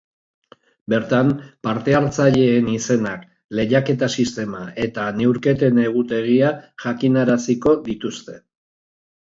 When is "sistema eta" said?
4.17-5.05